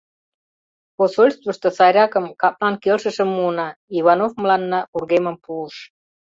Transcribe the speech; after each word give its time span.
Посольствышто 0.97 1.67
сайракым, 1.77 2.25
каплан 2.41 2.75
келшышым 2.83 3.29
муына,— 3.35 3.67
Иванов 3.97 4.31
мыланна 4.41 4.79
вургемым 4.91 5.37
пуыш. 5.43 5.75